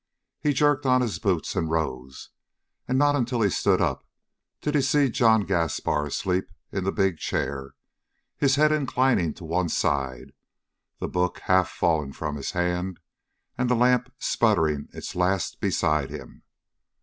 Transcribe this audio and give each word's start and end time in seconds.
He 0.39 0.51
jerked 0.51 0.87
on 0.87 1.01
his 1.01 1.19
boots 1.19 1.55
and 1.55 1.69
rose, 1.69 2.29
and 2.87 2.97
not 2.97 3.15
until 3.15 3.41
he 3.43 3.51
stood 3.51 3.79
up, 3.79 4.03
did 4.59 4.73
he 4.73 4.81
see 4.81 5.11
John 5.11 5.41
Gaspar 5.45 6.07
asleep 6.07 6.49
in 6.71 6.85
the 6.85 6.91
big 6.91 7.19
chair, 7.19 7.75
his 8.35 8.55
head 8.55 8.71
inclining 8.71 9.35
to 9.35 9.45
one 9.45 9.69
side, 9.69 10.33
the 10.97 11.07
book 11.07 11.41
half 11.41 11.69
fallen 11.69 12.13
from 12.13 12.35
his 12.35 12.49
hand, 12.53 12.99
and 13.59 13.69
the 13.69 13.75
lamp 13.75 14.11
sputtering 14.17 14.87
its 14.91 15.15
last 15.15 15.59
beside 15.61 16.09
him. 16.09 16.41